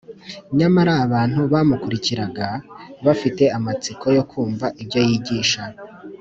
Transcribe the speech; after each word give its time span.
Nyamara 0.57 0.91
abantu 1.05 1.39
bamukurikiraga 1.53 2.47
bafite 3.05 3.43
amatsiko 3.57 4.05
yo 4.17 4.23
kumva 4.31 4.65
ibyo 4.81 4.99
yigisha. 5.09 5.61